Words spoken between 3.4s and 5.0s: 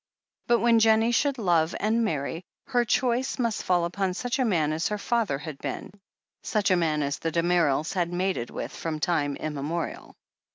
fall upon such a man as her